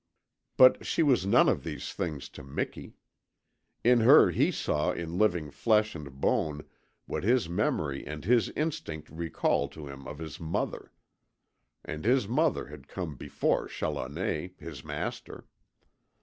But 0.57 0.83
she 0.83 1.03
was 1.03 1.27
none 1.27 1.47
of 1.47 1.63
these 1.63 1.93
things 1.93 2.27
to 2.29 2.43
Miki. 2.43 2.95
In 3.83 3.99
her 3.99 4.31
he 4.31 4.49
saw 4.51 4.91
in 4.91 5.19
living 5.19 5.51
flesh 5.51 5.93
and 5.93 6.11
bone 6.19 6.65
what 7.05 7.21
his 7.23 7.47
memory 7.47 8.03
and 8.07 8.25
his 8.25 8.49
instinct 8.55 9.11
recalled 9.11 9.71
to 9.73 9.87
him 9.87 10.07
of 10.07 10.17
his 10.17 10.39
mother. 10.39 10.91
And 11.85 12.03
his 12.03 12.27
mother 12.27 12.65
had 12.65 12.87
come 12.87 13.15
before 13.15 13.67
Challoner, 13.67 14.49
his 14.57 14.83
master. 14.83 15.45